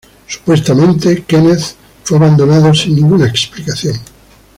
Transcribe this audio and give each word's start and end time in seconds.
Supuestamente 0.27 1.25
Kenneth 1.27 1.75
fue 2.03 2.17
abandonado 2.17 2.73
sin 2.73 2.95
ninguna 2.95 3.27
explicación. 3.27 3.97